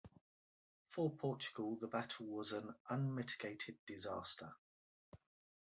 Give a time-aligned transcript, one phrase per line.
[0.89, 4.51] For Portugal, the battle was an unmitigated disaster.